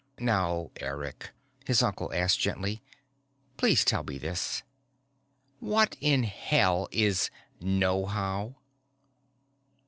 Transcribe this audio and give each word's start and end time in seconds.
_""Now, 0.19 0.71
Eric," 0.77 1.29
his 1.63 1.83
uncle 1.83 2.11
asked 2.11 2.39
gently. 2.39 2.81
"Please 3.55 3.85
tell 3.85 4.01
me 4.03 4.17
this. 4.17 4.63
What 5.59 5.95
in 6.01 6.23
hell 6.23 6.89
is 6.91 7.29
knowhow?" 7.61 8.55